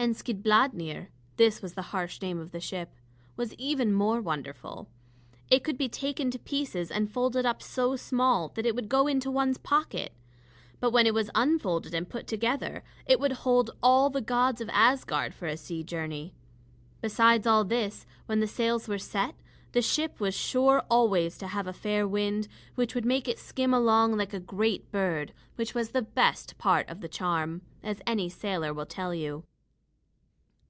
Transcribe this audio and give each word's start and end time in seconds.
And 0.00 0.14
Skidbladnir 0.14 1.08
this 1.38 1.60
was 1.60 1.74
the 1.74 1.82
harsh 1.90 2.22
name 2.22 2.38
of 2.38 2.52
the 2.52 2.60
ship 2.60 2.94
was 3.34 3.52
even 3.54 3.92
more 3.92 4.20
wonderful. 4.20 4.86
It 5.50 5.64
could 5.64 5.76
be 5.76 5.88
taken 5.88 6.30
to 6.30 6.38
pieces 6.38 6.92
and 6.92 7.10
folded 7.10 7.44
up 7.44 7.60
so 7.60 7.96
small 7.96 8.50
that 8.50 8.64
it 8.64 8.76
would 8.76 8.88
go 8.88 9.08
into 9.08 9.28
one's 9.28 9.58
pocket. 9.58 10.12
But 10.78 10.92
when 10.92 11.08
it 11.08 11.14
was 11.14 11.30
unfolded 11.34 11.94
and 11.94 12.08
put 12.08 12.28
together, 12.28 12.84
it 13.06 13.18
would 13.18 13.32
hold 13.42 13.72
all 13.82 14.08
the 14.08 14.20
gods 14.20 14.60
of 14.60 14.68
Asgard 14.70 15.34
for 15.34 15.48
a 15.48 15.56
sea 15.56 15.82
journey. 15.82 16.32
Besides 17.00 17.44
all 17.44 17.64
this, 17.64 18.06
when 18.26 18.38
the 18.38 18.46
sails 18.46 18.86
were 18.86 18.98
set, 18.98 19.34
the 19.72 19.82
ship 19.82 20.20
was 20.20 20.32
sure 20.32 20.84
always 20.88 21.36
to 21.38 21.48
have 21.48 21.66
a 21.66 21.72
fair 21.72 22.06
wind, 22.06 22.46
which 22.76 22.94
would 22.94 23.04
make 23.04 23.26
it 23.26 23.40
skim 23.40 23.74
along 23.74 24.16
like 24.16 24.32
a 24.32 24.38
great 24.38 24.92
bird, 24.92 25.32
which 25.56 25.74
was 25.74 25.90
the 25.90 26.02
best 26.02 26.56
part 26.56 26.88
of 26.88 27.00
the 27.00 27.08
charm, 27.08 27.62
as 27.82 28.00
any 28.06 28.28
sailor 28.28 28.72
will 28.72 28.86
tell 28.86 29.12
you. 29.12 29.42